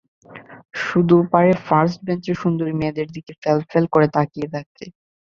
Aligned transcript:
শুধু 0.83 1.15
পারে 1.31 1.51
ফার্স্ট 1.67 1.99
বেঞ্চের 2.05 2.37
সুন্দরী 2.41 2.73
মেয়েদের 2.79 3.07
দিকে 3.15 3.31
ফ্যাল 3.41 3.59
ফ্যাল 3.69 3.85
করে 3.93 4.07
তাকিয়ে 4.15 4.47
থাকতে। 4.55 4.83